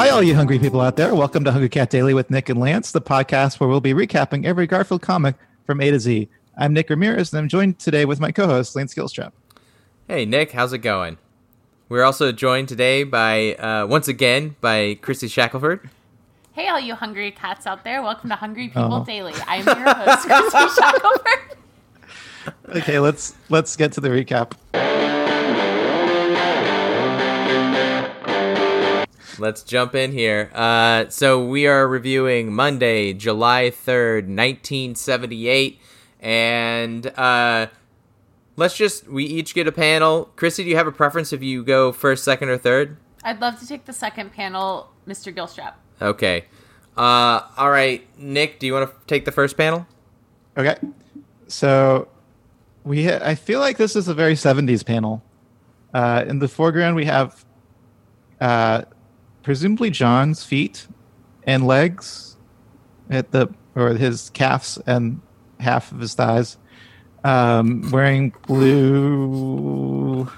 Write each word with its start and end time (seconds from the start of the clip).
Hi, 0.00 0.08
all 0.08 0.22
you 0.22 0.34
hungry 0.34 0.58
people 0.58 0.80
out 0.80 0.96
there. 0.96 1.14
Welcome 1.14 1.44
to 1.44 1.52
Hungry 1.52 1.68
Cat 1.68 1.90
Daily 1.90 2.14
with 2.14 2.30
Nick 2.30 2.48
and 2.48 2.58
Lance, 2.58 2.90
the 2.90 3.02
podcast 3.02 3.60
where 3.60 3.68
we'll 3.68 3.82
be 3.82 3.92
recapping 3.92 4.46
every 4.46 4.66
Garfield 4.66 5.02
comic 5.02 5.34
from 5.66 5.82
A 5.82 5.90
to 5.90 6.00
Z. 6.00 6.26
I'm 6.56 6.72
Nick 6.72 6.88
Ramirez, 6.88 7.34
and 7.34 7.38
I'm 7.38 7.48
joined 7.50 7.78
today 7.78 8.06
with 8.06 8.18
my 8.18 8.32
co 8.32 8.46
host, 8.46 8.74
Lance 8.74 8.94
Gilstrap. 8.94 9.32
Hey, 10.08 10.24
Nick, 10.24 10.52
how's 10.52 10.72
it 10.72 10.78
going? 10.78 11.18
We're 11.90 12.02
also 12.02 12.32
joined 12.32 12.70
today 12.70 13.02
by, 13.02 13.56
uh, 13.56 13.86
once 13.88 14.08
again, 14.08 14.56
by 14.62 14.94
Christy 15.02 15.28
Shackelford. 15.28 15.90
Hey, 16.52 16.68
all 16.68 16.80
you 16.80 16.94
hungry 16.94 17.30
cats 17.30 17.66
out 17.66 17.84
there. 17.84 18.00
Welcome 18.02 18.30
to 18.30 18.36
Hungry 18.36 18.68
People 18.68 18.94
oh. 18.94 19.04
Daily. 19.04 19.34
I'm 19.46 19.66
your 19.66 19.94
host, 19.94 20.26
Christy 20.26 20.80
Shackelford. 20.80 21.58
okay, 22.76 22.98
let's 22.98 23.34
let's 23.50 23.76
get 23.76 23.92
to 23.92 24.00
the 24.00 24.08
recap. 24.08 24.52
Let's 29.40 29.62
jump 29.62 29.94
in 29.94 30.12
here. 30.12 30.50
Uh, 30.54 31.08
so 31.08 31.42
we 31.42 31.66
are 31.66 31.88
reviewing 31.88 32.52
Monday, 32.52 33.14
July 33.14 33.70
third, 33.70 34.28
nineteen 34.28 34.94
seventy-eight, 34.94 35.80
and 36.20 37.06
uh, 37.18 37.68
let's 38.56 38.76
just 38.76 39.08
we 39.08 39.24
each 39.24 39.54
get 39.54 39.66
a 39.66 39.72
panel. 39.72 40.26
Chrissy, 40.36 40.64
do 40.64 40.68
you 40.70 40.76
have 40.76 40.86
a 40.86 40.92
preference 40.92 41.32
if 41.32 41.42
you 41.42 41.64
go 41.64 41.90
first, 41.90 42.22
second, 42.22 42.50
or 42.50 42.58
third? 42.58 42.98
I'd 43.24 43.40
love 43.40 43.58
to 43.60 43.66
take 43.66 43.86
the 43.86 43.94
second 43.94 44.32
panel, 44.32 44.90
Mr. 45.08 45.34
Gilstrap. 45.34 45.72
Okay. 46.02 46.44
Uh, 46.96 47.40
all 47.56 47.70
right, 47.70 48.06
Nick, 48.18 48.58
do 48.58 48.66
you 48.66 48.74
want 48.74 48.90
to 48.90 48.96
take 49.06 49.24
the 49.24 49.32
first 49.32 49.56
panel? 49.56 49.86
Okay. 50.56 50.76
So 51.46 52.08
we 52.84 53.06
ha- 53.06 53.20
I 53.22 53.34
feel 53.36 53.60
like 53.60 53.78
this 53.78 53.96
is 53.96 54.06
a 54.08 54.14
very 54.14 54.34
70s 54.34 54.84
panel. 54.84 55.22
Uh, 55.94 56.24
in 56.28 56.38
the 56.40 56.48
foreground, 56.48 56.94
we 56.94 57.06
have 57.06 57.44
uh, 58.40 58.82
presumably 59.42 59.90
John's 59.90 60.44
feet 60.44 60.86
and 61.44 61.66
legs 61.66 62.36
at 63.08 63.30
the 63.32 63.48
or 63.74 63.90
his 63.90 64.30
calves 64.30 64.78
and 64.86 65.20
half 65.58 65.92
of 65.92 66.00
his 66.00 66.14
thighs, 66.14 66.56
um, 67.24 67.90
wearing 67.90 68.34
blue 68.46 70.30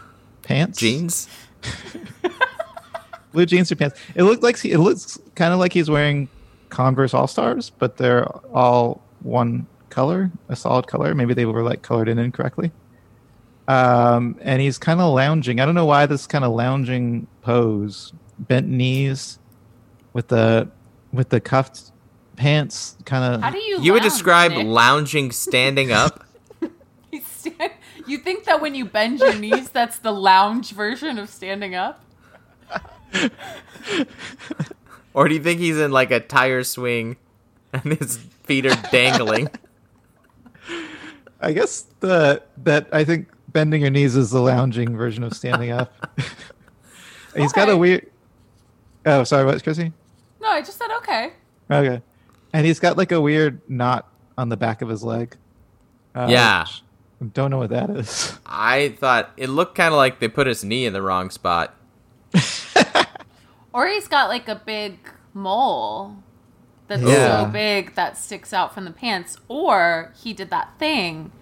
pants, 0.43 0.79
jeans, 0.79 1.29
blue 3.33 3.47
jeans 3.47 3.71
or 3.73 3.77
pants. 3.77 3.99
It 4.15 4.25
looks 4.25 4.43
like 4.43 4.59
he, 4.59 4.73
it 4.73 4.79
looks 4.79 5.19
kind 5.35 5.53
of 5.53 5.59
like 5.59 5.73
he's 5.73 5.89
wearing 5.89 6.29
Converse 6.69 7.15
All 7.15 7.27
Stars, 7.27 7.71
but 7.71 7.97
they're 7.97 8.27
all 8.55 9.03
one 9.21 9.67
color, 9.91 10.31
a 10.49 10.57
solid 10.57 10.87
color. 10.87 11.15
Maybe 11.15 11.35
they 11.35 11.47
were 11.47 11.63
like 11.63 11.83
colored 11.83 12.09
in 12.09 12.19
incorrectly. 12.19 12.73
Um, 13.69 14.37
and 14.43 14.61
he's 14.61 14.79
kind 14.79 15.01
of 15.01 15.15
lounging. 15.15 15.61
I 15.61 15.67
don't 15.67 15.75
know 15.75 15.87
why 15.87 16.07
this 16.07 16.27
kind 16.27 16.45
of 16.45 16.53
lounging 16.53 17.27
pose, 17.43 18.13
bent 18.39 18.69
knees, 18.69 19.39
with 20.13 20.29
the 20.29 20.69
with 21.13 21.29
the 21.29 21.41
cuffed 21.41 21.93
pants, 22.37 22.97
kind 23.05 23.35
of. 23.35 23.41
How 23.43 23.51
do 23.51 23.59
you? 23.59 23.81
You 23.81 23.93
would 23.93 24.03
describe 24.03 24.53
Nick? 24.53 24.67
lounging 24.67 25.33
standing 25.33 25.93
up. 25.93 26.25
you 28.07 28.19
think 28.19 28.45
that 28.45 28.61
when 28.61 28.75
you 28.75 28.85
bend 28.85 29.21
your 29.21 29.35
knees, 29.35 29.71
that's 29.71 29.99
the 29.99 30.13
lounge 30.13 30.73
version 30.73 31.19
of 31.19 31.29
standing 31.29 31.75
up? 31.75 32.05
or 35.15 35.29
do 35.29 35.35
you 35.35 35.43
think 35.43 35.61
he's 35.61 35.79
in 35.79 35.93
like 35.93 36.11
a 36.11 36.21
tire 36.21 36.65
swing 36.65 37.17
and 37.73 37.99
his 37.99 38.17
feet 38.45 38.67
are 38.67 38.77
dangling? 38.91 39.49
I 41.41 41.53
guess 41.53 41.87
the 42.01 42.43
that 42.59 42.89
I 42.93 43.05
think 43.05 43.29
bending 43.49 43.83
your 43.83 43.91
knees 43.91 44.17
is 44.17 44.31
the 44.31 44.41
lounging 44.41 44.97
version 44.97 45.25
of 45.25 45.35
standing 45.35 45.71
up. 45.71 45.93
He's 47.35 47.51
okay. 47.51 47.67
got 47.67 47.69
a 47.69 47.77
weird. 47.77 48.11
Oh, 49.05 49.25
sorry, 49.25 49.45
what, 49.45 49.63
Chrissy? 49.63 49.93
No, 50.41 50.49
I 50.49 50.61
just 50.61 50.79
said 50.79 50.91
okay. 50.99 51.33
Okay, 51.71 52.03
and 52.53 52.67
he's 52.67 52.81
got 52.81 52.97
like 52.97 53.13
a 53.13 53.21
weird 53.21 53.61
knot 53.69 54.09
on 54.37 54.49
the 54.49 54.57
back 54.57 54.83
of 54.83 54.89
his 54.89 55.03
leg. 55.03 55.37
Uh, 56.15 56.27
yeah, 56.29 56.67
don't 57.33 57.51
know 57.51 57.59
what 57.59 57.71
that 57.71 57.91
is. 57.91 58.39
I 58.47 58.91
thought 58.99 59.33
it 59.37 59.49
looked 59.49 59.77
kind 59.77 59.93
of 59.93 59.99
like 59.99 60.21
they 60.21 60.29
put 60.29 60.47
his 60.47 60.65
knee 60.65 60.87
in 60.87 60.93
the 60.93 61.03
wrong 61.03 61.31
spot. 61.31 61.75
or 63.73 63.87
he's 63.87 64.09
got 64.09 64.29
like 64.29 64.49
a 64.49 64.57
big 64.57 64.99
mole 65.35 66.17
that's 66.89 67.03
yeah. 67.03 67.45
so 67.45 67.51
big 67.51 67.95
that 67.95 68.17
sticks 68.17 68.53
out 68.53 68.75
from 68.75 68.85
the 68.85 68.91
pants. 68.91 69.39
Or 69.49 70.13
he 70.23 70.33
did 70.33 70.51
that 70.51 70.79
thing 70.79 71.33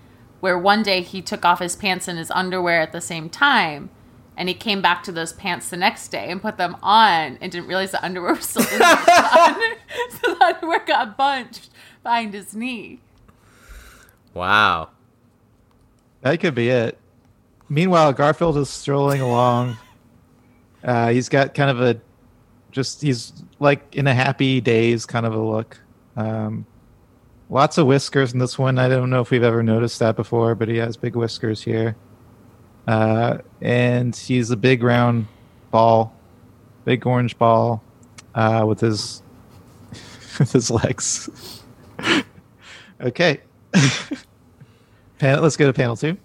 where 0.40 0.58
one 0.58 0.82
day 0.82 1.02
he 1.02 1.22
took 1.22 1.44
off 1.44 1.60
his 1.60 1.76
pants 1.76 2.08
and 2.08 2.18
his 2.18 2.30
underwear 2.30 2.80
at 2.80 2.92
the 2.92 3.00
same 3.00 3.28
time. 3.28 3.90
And 4.40 4.48
he 4.48 4.54
came 4.54 4.80
back 4.80 5.02
to 5.02 5.12
those 5.12 5.34
pants 5.34 5.68
the 5.68 5.76
next 5.76 6.08
day 6.08 6.30
and 6.30 6.40
put 6.40 6.56
them 6.56 6.74
on 6.82 7.36
and 7.42 7.52
didn't 7.52 7.66
realize 7.66 7.90
the 7.90 8.02
underwear 8.02 8.32
was 8.32 8.46
still 8.46 8.62
in 8.62 8.78
there. 8.78 8.96
so 10.22 10.34
the 10.34 10.42
underwear 10.42 10.82
got 10.86 11.14
bunched 11.18 11.68
behind 12.02 12.32
his 12.32 12.54
knee. 12.54 13.00
Wow. 14.32 14.88
That 16.22 16.40
could 16.40 16.54
be 16.54 16.70
it. 16.70 16.96
Meanwhile, 17.68 18.14
Garfield 18.14 18.56
is 18.56 18.70
strolling 18.70 19.20
along. 19.20 19.76
Uh, 20.82 21.10
he's 21.10 21.28
got 21.28 21.52
kind 21.52 21.70
of 21.70 21.82
a 21.82 22.00
just 22.70 23.02
he's 23.02 23.34
like 23.58 23.94
in 23.94 24.06
a 24.06 24.14
happy 24.14 24.62
days 24.62 25.04
kind 25.04 25.26
of 25.26 25.34
a 25.34 25.38
look. 25.38 25.78
Um, 26.16 26.64
lots 27.50 27.76
of 27.76 27.86
whiskers 27.86 28.32
in 28.32 28.38
this 28.38 28.58
one. 28.58 28.78
I 28.78 28.88
don't 28.88 29.10
know 29.10 29.20
if 29.20 29.30
we've 29.30 29.42
ever 29.42 29.62
noticed 29.62 29.98
that 29.98 30.16
before, 30.16 30.54
but 30.54 30.68
he 30.68 30.78
has 30.78 30.96
big 30.96 31.14
whiskers 31.14 31.62
here. 31.62 31.94
Uh, 32.86 33.38
and 33.60 34.14
he's 34.16 34.50
a 34.50 34.56
big 34.56 34.82
round 34.82 35.26
ball, 35.70 36.14
big 36.84 37.06
orange 37.06 37.38
ball, 37.38 37.82
uh, 38.34 38.64
with 38.66 38.80
his 38.80 39.22
with 40.38 40.52
his 40.52 40.70
legs. 40.70 41.62
okay. 43.00 43.40
panel. 45.18 45.42
Let's 45.42 45.56
go 45.56 45.66
to 45.66 45.72
panel 45.72 45.96
two. 45.96 46.16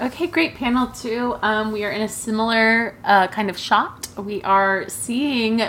Okay, 0.00 0.26
great. 0.26 0.54
Panel 0.54 0.88
two. 0.88 1.36
Um, 1.42 1.70
we 1.70 1.84
are 1.84 1.90
in 1.90 2.02
a 2.02 2.08
similar 2.08 2.96
uh, 3.04 3.28
kind 3.28 3.50
of 3.50 3.58
shot. 3.58 4.08
We 4.16 4.42
are 4.42 4.88
seeing 4.88 5.62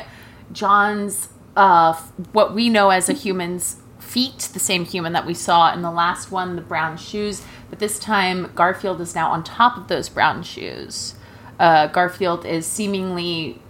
John's, 0.51 1.29
uh, 1.55 1.93
what 2.31 2.55
we 2.55 2.69
know 2.69 2.89
as 2.89 3.09
a 3.09 3.13
human's 3.13 3.77
feet, 4.09 4.49
the 4.53 4.59
same 4.59 4.85
human 4.85 5.13
that 5.13 5.25
we 5.25 5.33
saw 5.33 5.73
in 5.73 5.81
the 5.81 5.91
last 5.91 6.31
one, 6.31 6.55
the 6.55 6.61
brown 6.61 6.97
shoes. 6.97 7.43
But 7.69 7.79
this 7.79 7.99
time, 7.99 8.51
Garfield 8.55 8.99
is 9.01 9.15
now 9.15 9.31
on 9.31 9.43
top 9.43 9.77
of 9.77 9.87
those 9.87 10.09
brown 10.09 10.43
shoes. 10.43 11.15
Uh, 11.59 11.87
Garfield 11.87 12.45
is 12.45 12.65
seemingly 12.65 13.61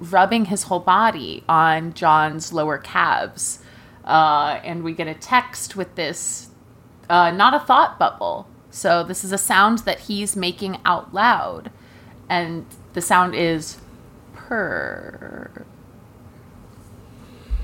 rubbing 0.00 0.46
his 0.46 0.64
whole 0.64 0.80
body 0.80 1.44
on 1.48 1.94
John's 1.94 2.52
lower 2.52 2.78
calves. 2.78 3.60
Uh, 4.04 4.60
and 4.64 4.82
we 4.82 4.92
get 4.92 5.06
a 5.06 5.14
text 5.14 5.76
with 5.76 5.94
this, 5.94 6.48
uh, 7.08 7.30
not 7.30 7.54
a 7.54 7.60
thought 7.60 7.98
bubble 7.98 8.48
so 8.70 9.02
this 9.02 9.24
is 9.24 9.32
a 9.32 9.38
sound 9.38 9.78
that 9.80 10.00
he's 10.00 10.36
making 10.36 10.78
out 10.84 11.14
loud. 11.14 11.70
And 12.28 12.66
the 12.92 13.00
sound 13.00 13.34
is 13.34 13.78
purr. 14.34 15.64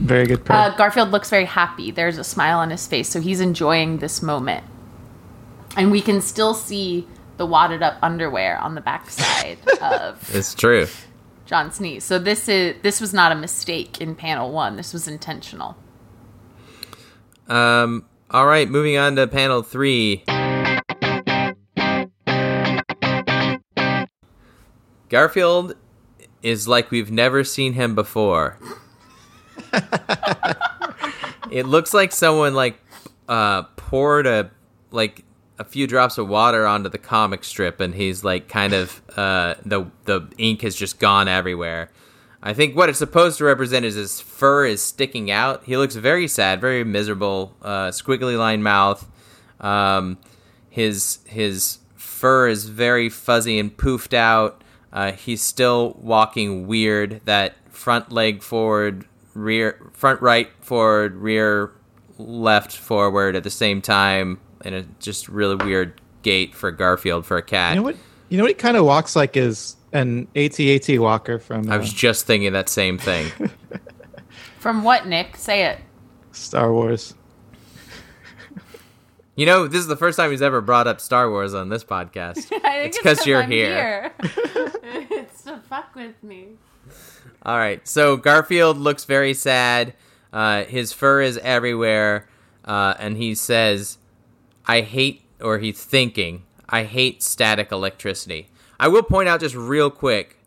Very 0.05 0.27
good 0.27 0.45
purr. 0.45 0.53
Uh, 0.55 0.77
Garfield 0.77 1.11
looks 1.13 1.31
very 1.31 1.47
happy. 1.47 1.91
There's 1.91 2.19
a 2.19 2.25
smile 2.25 2.59
on 2.59 2.69
his 2.69 2.87
face. 2.87 3.09
So 3.09 3.23
he's 3.23 3.41
enjoying 3.41 3.99
this 3.99 4.21
moment. 4.21 4.63
And 5.79 5.91
we 5.91 6.03
can 6.03 6.21
still 6.21 6.53
see 6.53 7.09
the 7.39 7.47
wadded 7.47 7.83
up 7.83 7.97
underwear 8.03 8.59
on 8.59 8.75
the 8.75 8.83
backside 8.83 9.59
of 9.81 10.35
It's 10.35 10.55
true. 10.55 10.87
John 11.47 11.73
knees. 11.81 12.05
So 12.05 12.19
this 12.19 12.51
is 12.51 12.77
this 12.83 13.01
was 13.01 13.15
not 13.15 13.33
a 13.33 13.35
mistake 13.35 13.99
in 14.01 14.15
panel 14.15 14.53
1. 14.53 14.77
This 14.77 14.93
was 14.93 15.09
intentional. 15.09 15.77
Um 17.49 18.05
all 18.31 18.47
right, 18.47 18.69
moving 18.69 18.99
on 18.99 19.17
to 19.17 19.27
panel 19.27 19.63
3. 19.63 20.25
Garfield 25.09 25.77
is 26.43 26.69
like 26.69 26.91
we've 26.91 27.11
never 27.11 27.43
seen 27.43 27.73
him 27.73 27.95
before. 27.95 28.59
it 31.51 31.67
looks 31.67 31.95
like 31.95 32.13
someone 32.13 32.55
like 32.55 32.81
uh, 33.29 33.63
poured 33.77 34.27
a 34.27 34.51
like 34.91 35.25
a 35.59 35.65
few 35.65 35.87
drops 35.87 36.19
of 36.19 36.29
water 36.29 36.67
onto 36.67 36.89
the 36.89 36.99
comic 36.99 37.45
strip, 37.45 37.81
and 37.81 37.95
he's 37.95 38.25
like 38.25 38.49
kind 38.49 38.73
of 38.73 39.03
uh, 39.17 39.55
the 39.65 39.91
the 40.05 40.29
ink 40.39 40.63
has 40.63 40.75
just 40.75 40.99
gone 40.99 41.29
everywhere. 41.29 41.91
I 42.43 42.53
think 42.53 42.77
what 42.77 42.91
it's 42.91 42.99
supposed 42.99 43.39
to 43.39 43.45
represent 43.45 43.87
is 43.87 43.95
his 43.95 44.21
fur 44.21 44.67
is 44.67 44.83
sticking 44.83 45.31
out. 45.31 45.65
He 45.65 45.79
looks 45.79 45.95
very 45.95 46.29
sad, 46.29 46.61
very 46.61 46.85
miserable, 46.85 47.57
uh, 47.63 47.89
squiggly 47.89 48.39
line 48.39 48.63
mouth. 48.63 49.11
Um, 49.61 50.19
his 50.69 51.21
his 51.27 51.79
fur 51.97 52.49
is 52.49 52.69
very 52.69 53.09
fuzzy 53.09 53.59
and 53.59 53.75
poofed 53.75 54.13
out. 54.13 54.63
Uh, 54.93 55.13
he's 55.13 55.41
still 55.41 55.97
walking 56.01 56.67
weird. 56.67 57.21
That 57.25 57.55
front 57.71 58.13
leg 58.13 58.43
forward, 58.43 59.07
rear, 59.35 59.91
front 59.93 60.23
right 60.23 60.49
forward, 60.61 61.17
rear 61.17 61.73
left 62.19 62.77
forward 62.77 63.37
at 63.37 63.45
the 63.45 63.51
same 63.51 63.83
time 63.83 64.41
in 64.65 64.75
a 64.75 64.83
just 65.01 65.29
really 65.29 65.57
weird 65.57 66.01
gait 66.23 66.55
for 66.55 66.71
Garfield 66.71 67.27
for 67.27 67.37
a 67.37 67.43
cat. 67.43 67.75
You 67.75 67.81
know 67.81 67.83
what? 67.83 67.97
You 68.29 68.39
know 68.39 68.45
what 68.45 68.51
he 68.51 68.55
kind 68.55 68.77
of 68.77 68.85
walks 68.85 69.15
like 69.15 69.37
is 69.37 69.77
an 69.93 70.27
AT-AT 70.35 70.99
walker 70.99 71.39
from 71.39 71.71
I 71.71 71.77
uh, 71.77 71.79
was 71.79 71.93
just 71.93 72.27
thinking 72.27 72.53
that 72.53 72.69
same 72.69 72.99
thing. 72.99 73.31
From 74.59 74.83
what, 74.83 75.07
Nick? 75.07 75.37
Say 75.37 75.67
it. 75.67 75.79
Star 76.33 76.73
Wars. 76.73 77.15
you 79.37 79.45
know, 79.45 79.69
this 79.69 79.79
is 79.79 79.89
the 79.89 79.97
first 79.97 80.17
time 80.17 80.31
he's 80.31 80.41
ever 80.41 80.63
brought 80.63 80.87
up 80.87 81.03
Star 81.03 81.29
Wars 81.29 81.53
on 81.53 81.69
this 81.69 81.85
podcast. 81.85 82.39
I 82.65 82.85
think 82.85 82.87
it's 82.87 82.97
because 82.97 83.27
you're 83.27 83.43
I'm 83.43 83.51
here. 83.51 84.15
here. 84.19 84.73
it's 85.11 85.43
to 85.43 85.59
fuck 85.69 85.95
with 85.95 86.15
me. 86.23 86.53
All 87.45 87.59
right. 87.59 87.87
So 87.87 88.17
Garfield 88.17 88.79
looks 88.79 89.05
very 89.05 89.35
sad. 89.35 89.95
Uh, 90.33 90.65
his 90.65 90.93
fur 90.93 91.21
is 91.21 91.39
everywhere, 91.39 92.29
uh, 92.65 92.95
and 92.99 93.17
he 93.17 93.35
says, 93.35 93.99
"I 94.67 94.81
hate," 94.81 95.23
or 95.41 95.59
he's 95.59 95.83
thinking, 95.83 96.45
"I 96.69 96.85
hate 96.85 97.23
static 97.23 97.71
electricity." 97.71 98.49
I 98.81 98.89
will 98.89 99.03
point 99.03 99.29
out 99.29 99.41
just 99.41 99.55
real 99.55 99.91
quick, 99.91 100.39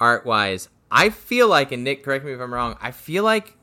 art 0.00 0.26
wise, 0.26 0.68
I 0.90 1.10
feel 1.10 1.48
like, 1.48 1.70
and 1.70 1.84
Nick, 1.84 2.02
correct 2.04 2.24
me 2.24 2.32
if 2.32 2.40
I'm 2.40 2.52
wrong. 2.52 2.76
I 2.82 2.90
feel 2.90 3.22
like 3.22 3.56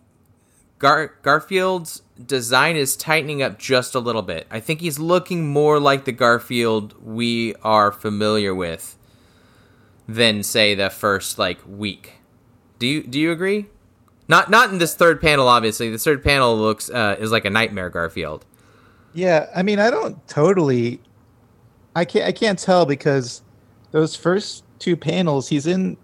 Gar- 0.79 1.15
Garfield's 1.23 2.01
design 2.23 2.77
is 2.77 2.95
tightening 2.95 3.41
up 3.41 3.59
just 3.59 3.95
a 3.95 3.99
little 3.99 4.21
bit. 4.21 4.47
I 4.49 4.59
think 4.59 4.79
he's 4.79 4.97
looking 4.97 5.47
more 5.47 5.79
like 5.79 6.05
the 6.05 6.11
Garfield 6.11 6.95
we 7.03 7.53
are 7.63 7.91
familiar 7.91 8.55
with 8.55 8.95
than 10.07 10.41
say 10.41 10.73
the 10.73 10.89
first 10.89 11.37
like 11.37 11.59
week. 11.67 12.13
Do 12.79 12.87
you 12.87 13.03
do 13.03 13.19
you 13.19 13.31
agree? 13.31 13.67
Not 14.27 14.49
not 14.49 14.71
in 14.71 14.77
this 14.77 14.93
third 14.95 15.21
panel, 15.21 15.47
obviously. 15.47 15.89
The 15.89 15.97
third 15.97 16.23
panel 16.23 16.57
looks 16.57 16.89
uh, 16.89 17.15
is 17.19 17.31
like 17.31 17.45
a 17.45 17.49
nightmare 17.49 17.89
Garfield. 17.89 18.45
Yeah, 19.13 19.47
I 19.55 19.63
mean, 19.63 19.79
I 19.79 19.89
don't 19.89 20.25
totally. 20.27 21.01
I 21.95 22.05
can't. 22.05 22.25
I 22.25 22.31
can't 22.31 22.59
tell 22.59 22.85
because 22.85 23.41
those 23.91 24.15
first 24.15 24.63
two 24.79 24.95
panels, 24.95 25.47
he's 25.47 25.65
in. 25.67 25.97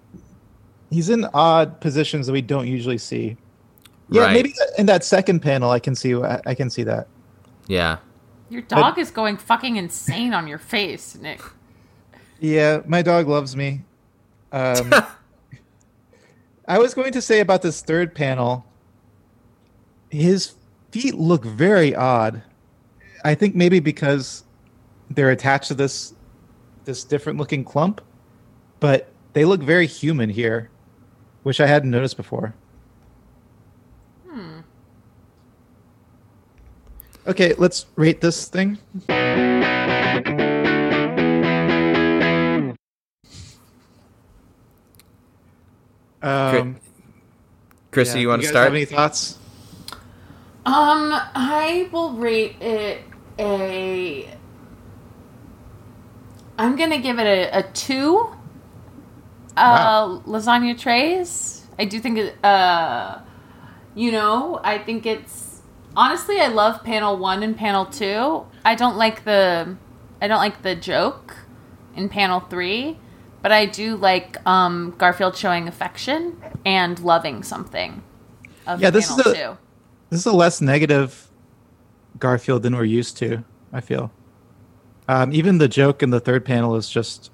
He's 0.89 1.09
in 1.09 1.25
odd 1.33 1.81
positions 1.81 2.27
that 2.27 2.33
we 2.33 2.41
don't 2.41 2.67
usually 2.67 2.99
see. 2.99 3.35
Yeah, 4.09 4.23
Right. 4.23 4.33
maybe 4.33 4.53
in 4.77 4.85
that 4.85 5.03
second 5.03 5.39
panel, 5.41 5.71
I 5.71 5.79
can 5.79 5.95
see. 5.95 6.15
I 6.15 6.39
I 6.45 6.55
can 6.55 6.69
see 6.69 6.83
that. 6.83 7.07
Yeah. 7.67 7.97
Your 8.49 8.61
dog 8.61 8.99
is 8.99 9.09
going 9.09 9.37
fucking 9.37 9.77
insane 9.77 10.33
on 10.33 10.47
your 10.47 10.59
face, 10.59 11.15
Nick. 11.15 11.41
Yeah, 12.39 12.81
my 12.85 13.01
dog 13.01 13.29
loves 13.29 13.55
me. 13.55 13.83
Um, 14.51 14.91
I 16.67 16.79
was 16.79 16.93
going 16.93 17.11
to 17.13 17.21
say 17.21 17.39
about 17.39 17.61
this 17.61 17.81
third 17.81 18.15
panel. 18.15 18.65
His 20.09 20.53
feet 20.91 21.15
look 21.15 21.43
very 21.43 21.95
odd. 21.95 22.43
I 23.25 23.35
think 23.35 23.55
maybe 23.55 23.79
because 23.79 24.43
they're 25.09 25.31
attached 25.31 25.69
to 25.69 25.73
this 25.73 26.13
this 26.85 27.03
different 27.03 27.39
looking 27.39 27.63
clump, 27.63 28.01
but 28.81 29.09
they 29.31 29.45
look 29.45 29.61
very 29.61 29.87
human 29.87 30.29
here, 30.29 30.69
which 31.43 31.61
I 31.61 31.67
hadn't 31.67 31.91
noticed 31.91 32.17
before. 32.17 32.53
Hmm. 34.27 34.59
Okay, 37.25 37.53
let's 37.57 37.85
rate 37.95 38.19
this 38.19 38.47
thing. 38.49 38.77
Um, 46.23 46.77
Chrissy, 47.91 48.19
yeah, 48.19 48.21
you 48.21 48.27
want 48.29 48.41
to 48.41 48.47
start? 48.47 48.65
Have 48.65 48.73
any 48.73 48.85
thoughts? 48.85 49.37
Um, 50.65 51.11
I 51.35 51.89
will 51.91 52.13
rate 52.13 52.55
it 52.61 53.01
a. 53.37 54.29
I'm 56.57 56.75
gonna 56.75 56.99
give 56.99 57.19
it 57.19 57.27
a, 57.27 57.59
a 57.59 57.63
two. 57.73 58.29
Uh, 59.57 60.19
lasagna 60.21 60.79
trays. 60.79 61.67
I 61.77 61.85
do 61.85 61.99
think 61.99 62.17
it. 62.17 62.43
Uh, 62.43 63.19
you 63.93 64.11
know, 64.11 64.59
I 64.63 64.77
think 64.77 65.05
it's 65.05 65.61
honestly. 65.95 66.39
I 66.39 66.47
love 66.47 66.83
panel 66.83 67.17
one 67.17 67.43
and 67.43 67.57
panel 67.57 67.85
two. 67.85 68.45
I 68.63 68.75
don't 68.75 68.95
like 68.95 69.25
the. 69.25 69.75
I 70.21 70.27
don't 70.27 70.39
like 70.39 70.61
the 70.61 70.75
joke 70.75 71.35
in 71.95 72.07
panel 72.07 72.39
three, 72.39 72.97
but 73.43 73.51
I 73.51 73.67
do 73.67 73.95
like 73.97 74.37
um, 74.47 74.95
Garfield 74.97 75.35
showing 75.37 75.67
affection 75.67 76.41
and 76.65 76.97
loving 76.99 77.43
something. 77.43 78.01
Of 78.65 78.81
Yeah, 78.81 78.89
this 78.89 79.11
is 79.11 79.19
a- 79.19 79.23
two. 79.35 79.57
This 80.09 80.19
is 80.21 80.25
a 80.25 80.31
less 80.33 80.61
negative 80.61 81.27
Garfield 82.19 82.63
than 82.63 82.75
we're 82.75 82.83
used 82.85 83.17
to. 83.17 83.43
I 83.71 83.81
feel. 83.81 84.11
Um, 85.07 85.33
even 85.33 85.57
the 85.57 85.67
joke 85.67 86.01
in 86.01 86.09
the 86.11 86.19
third 86.19 86.45
panel 86.45 86.75
is 86.75 86.89
just 86.89 87.31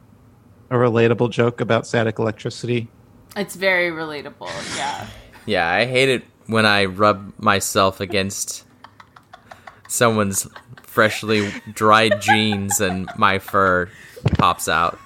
a 0.70 0.76
relatable 0.76 1.30
joke 1.32 1.62
about 1.62 1.86
static 1.86 2.18
electricity. 2.20 2.90
It's 3.36 3.56
very 3.56 3.92
relatable. 3.92 4.50
Yeah. 4.78 5.08
Yeah, 5.46 5.70
I 5.70 5.86
hate 5.86 6.10
it 6.10 6.24
when 6.48 6.66
I 6.66 6.86
rub 6.86 7.34
myself 7.38 8.00
against 8.00 8.66
someone's 9.88 10.48
freshly 10.84 11.52
dried 11.74 12.22
jeans 12.22 12.80
and 12.80 13.10
my 13.18 13.40
fur 13.40 13.90
pops 14.38 14.68
out. 14.68 14.98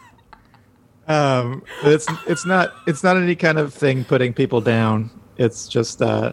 Um, 1.07 1.63
it's 1.83 2.07
it's 2.27 2.45
not 2.45 2.73
it's 2.87 3.03
not 3.03 3.17
any 3.17 3.35
kind 3.35 3.57
of 3.59 3.73
thing 3.73 4.05
putting 4.05 4.33
people 4.33 4.61
down. 4.61 5.09
It's 5.37 5.67
just 5.67 6.01
uh, 6.01 6.31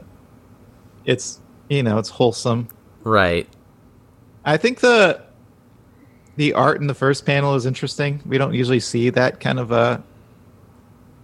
it's 1.05 1.41
you 1.69 1.83
know 1.83 1.99
it's 1.99 2.09
wholesome. 2.09 2.69
Right. 3.03 3.49
I 4.45 4.57
think 4.57 4.81
the 4.81 5.23
the 6.37 6.53
art 6.55 6.81
in 6.81 6.87
the 6.87 6.95
first 6.95 7.27
panel 7.27 7.55
is 7.55 7.67
interesting. 7.67 8.23
We 8.25 8.39
don't 8.39 8.55
usually 8.55 8.81
see 8.81 9.11
that 9.11 9.41
kind 9.41 9.59
of 9.59 9.73
a 9.73 10.03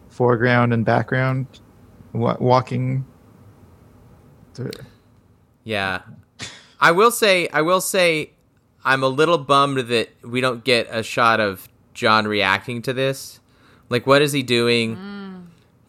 foreground 0.08 0.72
and 0.72 0.84
background 0.84 1.46
wa- 2.12 2.37
walking. 2.40 3.04
To, 4.54 4.70
Yeah. 5.64 6.02
I 6.81 6.90
will 6.92 7.10
say 7.10 7.49
I 7.49 7.62
will 7.62 7.81
say 7.81 8.32
I'm 8.84 9.02
a 9.02 9.08
little 9.08 9.38
bummed 9.38 9.88
that 9.88 10.10
we 10.25 10.40
don't 10.40 10.64
get 10.64 10.88
a 10.90 11.02
shot 11.02 11.40
of 11.40 11.69
John 11.96 12.28
reacting 12.28 12.82
to 12.82 12.93
this. 12.93 13.40
Like 13.88 14.06
what 14.06 14.22
is 14.22 14.32
he 14.32 14.43
doing? 14.43 14.96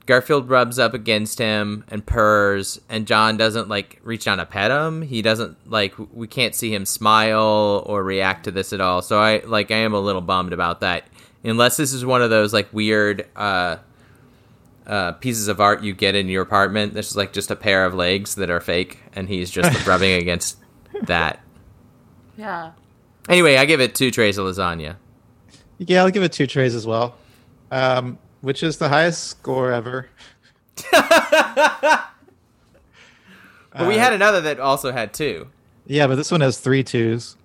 Garfield 0.06 0.50
rubs 0.50 0.80
up 0.80 0.94
against 0.94 1.38
him 1.38 1.84
and 1.90 2.06
purrs 2.06 2.80
and 2.90 3.06
John 3.06 3.36
doesn't 3.36 3.68
like 3.68 4.00
reach 4.04 4.24
down 4.26 4.38
to 4.38 4.46
pet 4.46 4.72
him. 4.72 5.02
He 5.02 5.22
doesn't 5.22 5.58
like 5.70 5.94
we 6.14 6.28
can't 6.28 6.56
see 6.56 6.74
him 6.74 6.86
smile 6.86 7.84
or 7.86 8.04
react 8.04 8.46
to 8.46 8.52
this 8.52 8.72
at 8.74 8.82
all. 8.82 9.02
So 9.02 9.20
I 9.20 9.44
like 9.46 9.70
I 9.70 9.78
am 9.78 9.94
a 9.94 10.00
little 10.00 10.22
bummed 10.22 10.54
about 10.54 10.80
that. 10.80 11.08
Unless 11.44 11.78
this 11.78 11.94
is 11.94 12.06
one 12.06 12.22
of 12.22 12.30
those 12.30 12.54
like 12.54 12.72
weird 12.74 13.28
uh 13.36 13.78
uh, 14.88 15.12
pieces 15.14 15.50
of 15.50 15.60
art 15.60 15.84
you 15.84 15.94
get 15.94 16.16
in 16.16 16.30
your 16.30 16.42
apartment. 16.42 16.94
This 16.94 17.12
is 17.12 17.18
like 17.18 17.34
just 17.34 17.52
a 17.52 17.56
pair 17.56 17.86
of 17.86 17.94
legs 17.94 18.36
that 18.36 18.50
are 18.50 18.62
fake, 18.62 19.00
and 19.14 19.28
he's 19.28 19.52
just 19.52 19.86
rubbing 19.88 20.14
against 20.14 20.58
that. 21.04 21.42
Yeah. 22.38 22.72
Anyway, 23.28 23.58
I 23.58 23.66
give 23.66 23.82
it 23.82 23.94
two 23.94 24.12
trays 24.12 24.38
of 24.38 24.46
lasagna. 24.46 24.96
Yeah, 25.80 26.04
I'll 26.04 26.10
give 26.12 26.24
it 26.24 26.32
two 26.32 26.48
trays 26.48 26.76
as 26.76 26.86
well, 26.88 27.16
um, 27.72 28.18
which 28.42 28.64
is 28.64 28.78
the 28.78 28.90
highest 28.90 29.26
score 29.28 29.72
ever. 29.72 30.10
But 33.74 33.88
we 33.88 33.96
Uh, 33.96 34.00
had 34.00 34.14
another 34.14 34.42
that 34.42 34.60
also 34.60 34.92
had 34.92 35.14
two. 35.14 35.50
Yeah, 35.86 36.08
but 36.08 36.16
this 36.16 36.32
one 36.32 36.42
has 36.42 36.58
three 36.58 36.84
twos. 36.84 37.36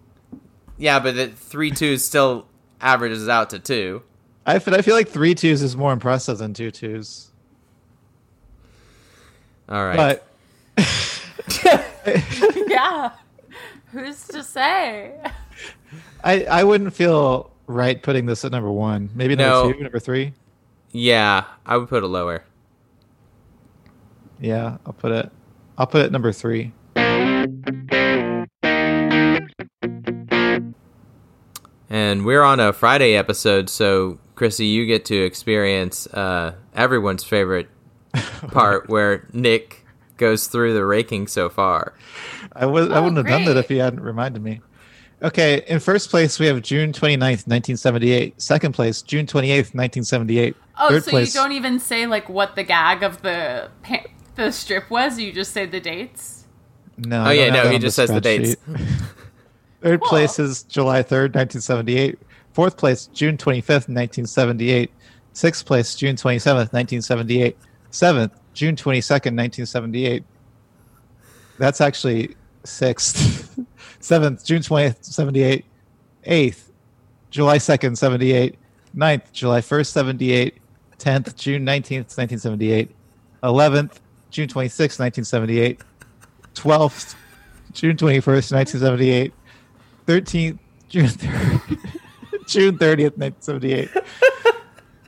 Yeah, 0.78 0.98
but 0.98 1.14
the 1.14 1.28
three 1.28 1.70
twos 1.70 2.02
still 2.04 2.46
averages 2.80 3.28
out 3.28 3.50
to 3.50 3.58
two. 3.58 4.02
I 4.46 4.58
feel, 4.58 4.74
I 4.74 4.80
feel 4.82 4.94
like 4.94 5.08
three 5.08 5.34
twos 5.34 5.60
is 5.62 5.76
more 5.76 5.92
impressive 5.92 6.38
than 6.38 6.54
two 6.54 6.70
twos. 6.70 7.30
All 9.68 9.84
right. 9.84 9.96
But 9.96 10.26
Yeah. 12.66 13.10
Who's 13.90 14.26
to 14.28 14.42
say? 14.42 15.20
I 16.24 16.44
I 16.44 16.64
wouldn't 16.64 16.94
feel 16.94 17.51
right 17.72 18.02
putting 18.02 18.26
this 18.26 18.44
at 18.44 18.52
number 18.52 18.70
one. 18.70 19.10
Maybe 19.14 19.34
number 19.36 19.68
No. 19.68 19.72
two, 19.72 19.82
number 19.82 19.98
three. 19.98 20.32
yeah, 20.92 21.44
I 21.66 21.76
would 21.76 21.88
put 21.88 22.02
it 22.04 22.06
lower. 22.08 22.44
Yeah, 24.40 24.78
I'll 24.86 24.92
put 24.92 25.12
it. 25.12 25.30
I'll 25.78 25.86
put 25.86 26.04
it 26.04 26.12
number 26.12 26.32
three. 26.32 26.72
And 31.90 32.24
we're 32.24 32.42
on 32.42 32.58
a 32.58 32.72
Friday 32.72 33.14
episode, 33.14 33.68
so 33.68 34.18
Chrissy, 34.34 34.66
you 34.66 34.86
get 34.86 35.04
to 35.06 35.16
experience 35.24 36.06
uh, 36.08 36.54
everyone's 36.74 37.22
favorite 37.22 37.68
part 38.50 38.88
where 38.88 39.28
Nick 39.32 39.84
goes 40.16 40.46
through 40.46 40.72
the 40.72 40.84
raking 40.86 41.26
so 41.26 41.50
far. 41.50 41.94
I 42.54 42.64
was 42.66 42.88
I 42.88 42.96
Oh, 42.98 43.02
wouldn't 43.02 43.18
have 43.18 43.26
done 43.26 43.44
that 43.44 43.56
if 43.58 43.68
he 43.68 43.76
hadn't 43.78 44.00
reminded 44.00 44.42
me. 44.42 44.60
Okay, 45.22 45.62
in 45.68 45.78
first 45.78 46.10
place 46.10 46.40
we 46.40 46.46
have 46.46 46.62
June 46.62 46.92
29th, 46.92 47.46
1978. 47.46 48.40
Second 48.42 48.72
place, 48.74 49.02
June 49.02 49.24
28th, 49.24 49.72
1978. 49.74 50.56
Oh, 50.78 50.88
Third 50.88 51.04
so 51.04 51.10
place, 51.10 51.34
you 51.34 51.40
don't 51.40 51.52
even 51.52 51.78
say 51.78 52.06
like 52.06 52.28
what 52.28 52.56
the 52.56 52.64
gag 52.64 53.02
of 53.04 53.22
the 53.22 53.70
pa- 53.82 54.06
the 54.34 54.50
strip 54.50 54.90
was. 54.90 55.18
You 55.18 55.32
just 55.32 55.52
say 55.52 55.66
the 55.66 55.80
dates. 55.80 56.44
No. 56.98 57.24
Oh, 57.26 57.30
yeah, 57.30 57.50
no, 57.50 57.68
he 57.70 57.78
just 57.78 57.96
says 57.96 58.10
the 58.10 58.20
dates. 58.20 58.56
Third 59.80 60.00
Cool. 60.00 60.08
place 60.08 60.38
is 60.38 60.62
July 60.64 61.02
3rd, 61.02 61.34
1978. 61.34 62.18
Fourth 62.52 62.76
place, 62.76 63.06
June 63.08 63.36
25th, 63.36 63.88
1978. 63.88 64.90
Sixth 65.32 65.64
place, 65.64 65.94
June 65.94 66.16
27th, 66.16 66.72
1978. 66.72 67.56
Seventh, 67.90 68.32
June 68.54 68.76
22nd, 68.76 69.36
1978. 69.36 70.24
That's 71.58 71.80
actually 71.80 72.36
sixth. 72.64 73.50
Seventh, 74.02 74.44
June 74.44 74.60
20th, 74.60 75.04
78. 75.04 75.64
Eighth, 76.24 76.72
July 77.30 77.58
2nd, 77.58 77.96
78. 77.96 78.56
Ninth, 78.92 79.32
July 79.32 79.60
1st, 79.60 79.86
78. 79.86 80.58
10th, 80.98 81.36
June 81.36 81.64
19th, 81.64 82.16
1978. 82.18 82.90
11th, 83.44 84.00
June 84.30 84.48
26th, 84.48 84.98
1978. 84.98 85.80
12th, 86.54 87.14
June 87.72 87.96
21st, 87.96 88.52
1978. 88.52 89.32
13th, 90.06 90.58
June 90.88 91.06
3rd, 91.06 91.78
June 92.46 92.78
30th, 92.78 93.16
1978. 93.16 93.88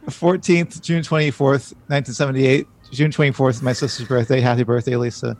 14th, 0.06 0.80
June 0.80 1.02
24th, 1.02 1.74
1978. 1.88 2.66
June 2.92 3.10
24th 3.10 3.60
my 3.60 3.72
sister's 3.72 4.06
birthday. 4.06 4.40
Happy 4.40 4.62
birthday, 4.62 4.94
Lisa. 4.94 5.36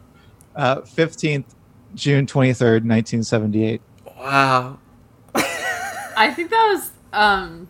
Uh, 0.57 0.81
15th, 0.81 1.55
June 1.95 2.27
23rd, 2.27 2.85
1978. 2.85 3.81
Wow. 4.19 4.79
I 5.35 6.33
think 6.35 6.51
that 6.51 6.73
was 6.73 6.91
um 7.13 7.69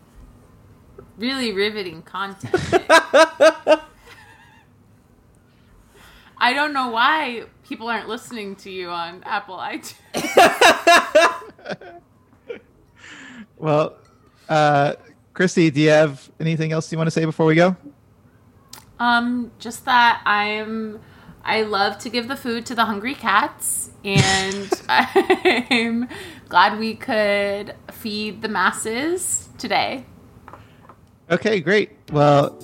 really 1.16 1.52
riveting 1.52 2.02
content. 2.02 2.54
I 6.36 6.52
don't 6.52 6.72
know 6.72 6.88
why 6.88 7.44
people 7.66 7.88
aren't 7.88 8.08
listening 8.08 8.56
to 8.56 8.70
you 8.70 8.90
on 8.90 9.22
Apple 9.24 9.56
iTunes. 9.56 9.94
Well, 13.56 13.96
uh, 14.46 14.94
Christy, 15.32 15.70
do 15.70 15.80
you 15.80 15.88
have 15.88 16.30
anything 16.38 16.72
else 16.72 16.92
you 16.92 16.98
want 16.98 17.06
to 17.06 17.10
say 17.10 17.24
before 17.24 17.46
we 17.46 17.54
go? 17.54 17.74
Um, 18.98 19.50
just 19.58 19.86
that 19.86 20.20
I'm 20.26 21.00
I 21.44 21.62
love 21.62 21.98
to 21.98 22.08
give 22.08 22.28
the 22.28 22.36
food 22.36 22.66
to 22.66 22.74
the 22.74 22.86
hungry 22.86 23.14
cats 23.14 23.90
and 24.04 24.70
I'm 24.88 26.08
glad 26.48 26.78
we 26.78 26.94
could 26.94 27.74
feed 27.90 28.42
the 28.42 28.48
masses 28.48 29.48
today. 29.58 30.06
Okay, 31.30 31.60
great. 31.60 31.90
Well, 32.12 32.58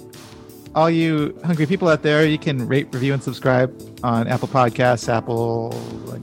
all 0.74 0.90
you 0.90 1.38
hungry 1.44 1.66
people 1.66 1.88
out 1.88 2.02
there, 2.02 2.26
you 2.26 2.38
can 2.38 2.68
rate, 2.68 2.88
review, 2.92 3.14
and 3.14 3.22
subscribe 3.22 3.74
on 4.02 4.28
Apple 4.28 4.48
Podcasts, 4.48 5.08
Apple, 5.08 5.70
like, 6.04 6.22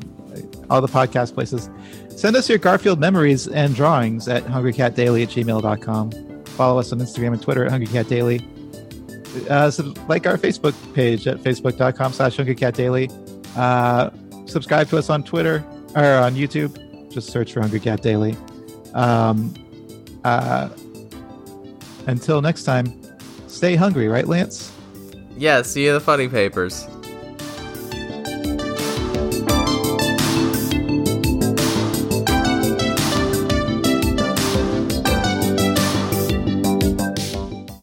all 0.70 0.82
the 0.82 0.88
podcast 0.88 1.34
places. 1.34 1.70
Send 2.16 2.36
us 2.36 2.50
your 2.50 2.58
Garfield 2.58 3.00
memories 3.00 3.48
and 3.48 3.76
drawings 3.76 4.28
at 4.28 4.44
hungrycatdaily 4.44 5.24
at 5.24 5.30
gmail.com. 5.30 6.44
Follow 6.46 6.80
us 6.80 6.92
on 6.92 7.00
Instagram 7.00 7.34
and 7.34 7.42
Twitter 7.42 7.66
at 7.66 7.72
hungrycatdaily. 7.72 8.57
Uh, 9.50 9.70
sub- 9.70 9.98
like 10.10 10.26
our 10.26 10.38
Facebook 10.38 10.74
page 10.94 11.28
at 11.28 11.38
facebook.com 11.38 12.14
slash 12.14 12.38
hungrycatdaily. 12.38 13.12
Uh, 13.56 14.10
subscribe 14.46 14.88
to 14.90 14.98
us 14.98 15.10
on 15.10 15.24
Twitter 15.24 15.66
or 15.96 16.04
on 16.04 16.36
YouTube. 16.36 17.12
Just 17.12 17.30
search 17.30 17.54
for 17.54 17.62
Hungry 17.62 17.80
Cat 17.80 18.02
Daily. 18.02 18.36
Um, 18.94 19.54
uh, 20.24 20.70
until 22.08 22.42
next 22.42 22.64
time, 22.64 23.02
stay 23.48 23.76
hungry, 23.76 24.08
right, 24.08 24.28
Lance? 24.28 24.72
Yeah, 25.38 25.62
see 25.62 25.86
you 25.86 25.94
the 25.94 26.00
funny 26.00 26.28
papers. 26.28 26.88